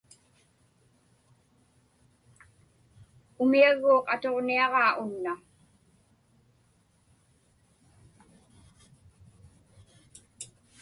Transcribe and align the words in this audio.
Umiagguuq 3.43 4.05
atuġniaġaa 4.13 4.93
unna. 5.03 5.33